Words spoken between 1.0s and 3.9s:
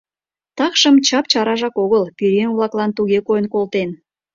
чап-чаражак огыл— пӧръеҥ-влаклан туге койын колтен.